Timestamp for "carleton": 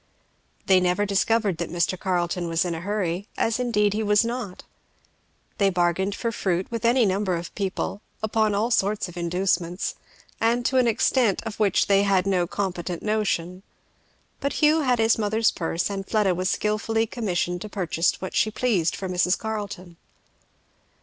1.95-2.47, 19.37-19.97